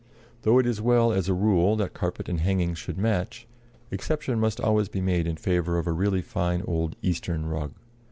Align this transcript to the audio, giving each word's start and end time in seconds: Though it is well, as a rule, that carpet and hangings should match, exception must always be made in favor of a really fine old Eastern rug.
Though 0.41 0.57
it 0.57 0.65
is 0.65 0.81
well, 0.81 1.11
as 1.13 1.29
a 1.29 1.33
rule, 1.35 1.75
that 1.75 1.93
carpet 1.93 2.27
and 2.27 2.39
hangings 2.39 2.79
should 2.79 2.97
match, 2.97 3.45
exception 3.91 4.39
must 4.39 4.59
always 4.59 4.89
be 4.89 4.99
made 4.99 5.27
in 5.27 5.35
favor 5.35 5.77
of 5.77 5.85
a 5.85 5.91
really 5.91 6.23
fine 6.23 6.63
old 6.65 6.95
Eastern 7.03 7.45
rug. 7.45 7.75